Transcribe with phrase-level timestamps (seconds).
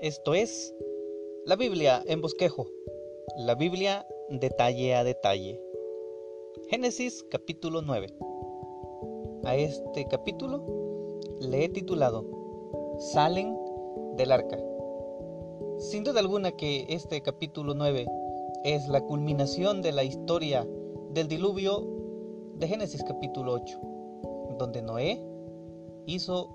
[0.00, 0.74] Esto es
[1.46, 2.66] la Biblia en bosquejo,
[3.38, 5.58] la Biblia detalle a detalle.
[6.68, 8.08] Génesis capítulo 9.
[9.44, 10.62] A este capítulo
[11.40, 12.26] le he titulado
[12.98, 13.56] Salen
[14.16, 14.58] del arca.
[15.78, 18.06] Sin duda alguna que este capítulo 9
[18.64, 20.68] es la culminación de la historia
[21.12, 21.86] del diluvio
[22.56, 23.80] de Génesis capítulo 8,
[24.58, 25.24] donde Noé
[26.04, 26.50] hizo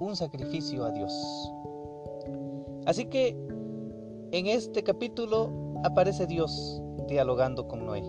[0.00, 1.12] un sacrificio a Dios.
[2.86, 3.36] Así que
[4.32, 5.50] en este capítulo
[5.84, 8.02] aparece Dios dialogando con Noé.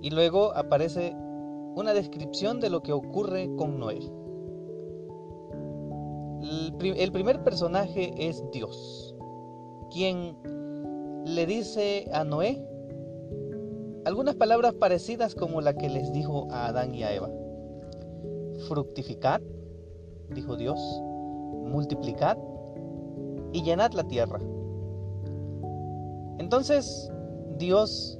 [0.00, 1.14] Y luego aparece
[1.76, 4.00] una descripción de lo que ocurre con Noé.
[6.80, 9.14] El primer personaje es Dios,
[9.90, 10.36] quien
[11.24, 12.62] le dice a Noé
[14.04, 17.30] algunas palabras parecidas como la que les dijo a Adán y a Eva.
[18.68, 19.40] Fructificad,
[20.30, 20.78] dijo Dios,
[21.64, 22.36] multiplicad
[23.54, 24.40] y llenad la tierra.
[26.38, 27.10] Entonces
[27.56, 28.18] Dios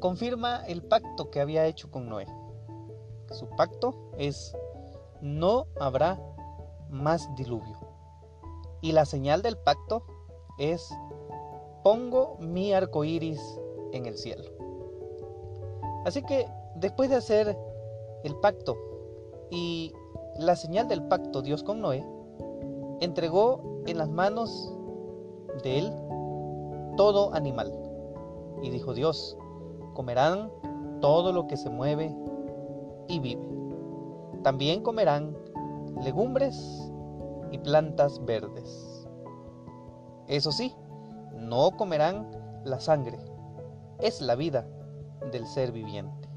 [0.00, 2.26] confirma el pacto que había hecho con Noé.
[3.30, 4.54] Su pacto es
[5.20, 6.20] no habrá
[6.90, 7.78] más diluvio.
[8.80, 10.04] Y la señal del pacto
[10.58, 10.92] es
[11.84, 13.40] pongo mi arco iris
[13.92, 14.50] en el cielo.
[16.04, 17.56] Así que después de hacer
[18.24, 18.76] el pacto
[19.52, 19.92] y
[20.36, 22.04] la señal del pacto Dios con Noé,
[23.00, 24.72] entregó en las manos
[25.62, 25.92] de él
[26.96, 27.72] todo animal.
[28.62, 29.36] Y dijo Dios,
[29.94, 30.50] comerán
[31.00, 32.14] todo lo que se mueve
[33.08, 33.46] y vive.
[34.42, 35.36] También comerán
[36.02, 36.90] legumbres
[37.50, 39.06] y plantas verdes.
[40.28, 40.74] Eso sí,
[41.34, 42.30] no comerán
[42.64, 43.18] la sangre.
[43.98, 44.66] Es la vida
[45.30, 46.28] del ser viviente.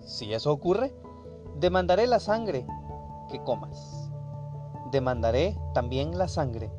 [0.00, 0.94] Si eso ocurre,
[1.58, 2.66] demandaré la sangre
[3.30, 4.03] que comas
[4.94, 6.70] demandaré también la sangre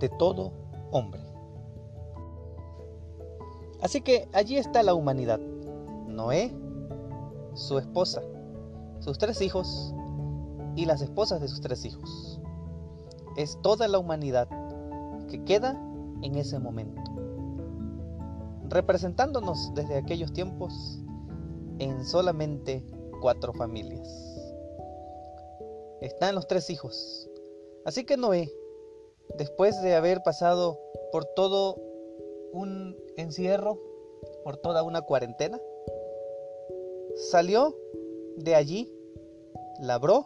[0.00, 0.52] de todo
[0.90, 1.20] hombre.
[3.82, 5.38] Así que allí está la humanidad.
[6.08, 6.56] Noé,
[7.52, 8.22] su esposa,
[9.00, 9.94] sus tres hijos
[10.74, 12.40] y las esposas de sus tres hijos.
[13.36, 14.48] Es toda la humanidad
[15.28, 15.72] que queda
[16.22, 17.02] en ese momento,
[18.70, 20.98] representándonos desde aquellos tiempos
[21.78, 22.82] en solamente
[23.20, 24.08] cuatro familias.
[26.00, 27.28] Están los tres hijos,
[27.84, 28.50] Así que Noé,
[29.36, 30.80] después de haber pasado
[31.12, 31.76] por todo
[32.52, 33.78] un encierro,
[34.42, 35.60] por toda una cuarentena,
[37.14, 37.76] salió
[38.36, 38.90] de allí,
[39.80, 40.24] labró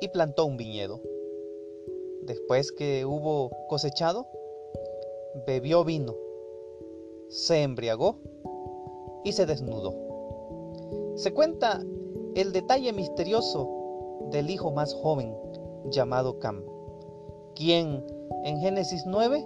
[0.00, 1.00] y plantó un viñedo.
[2.22, 4.28] Después que hubo cosechado,
[5.44, 6.14] bebió vino,
[7.28, 8.18] se embriagó
[9.24, 9.92] y se desnudó.
[11.16, 11.82] Se cuenta
[12.36, 13.68] el detalle misterioso
[14.30, 15.36] del hijo más joven
[15.90, 16.75] llamado Cam
[17.56, 18.04] quien
[18.44, 19.44] en Génesis 9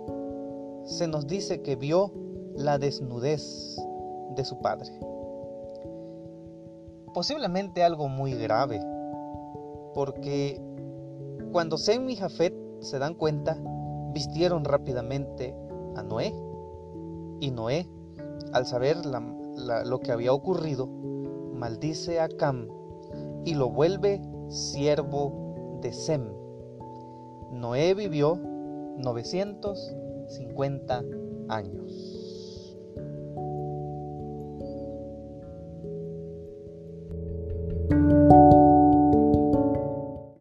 [0.85, 2.13] se nos dice que vio
[2.55, 3.77] la desnudez
[4.37, 4.91] de su padre.
[7.15, 8.81] Posiblemente algo muy grave,
[9.95, 10.61] porque
[11.53, 13.59] cuando Sem y Jafet se dan cuenta,
[14.13, 15.55] vistieron rápidamente
[15.97, 16.35] a Noé,
[17.41, 17.89] y Noé,
[18.53, 20.87] al saber lo que había ocurrido,
[21.55, 22.69] maldice a Cam
[23.45, 26.40] y lo vuelve siervo de Sem.
[27.51, 31.03] Noé vivió 950
[31.49, 32.10] años.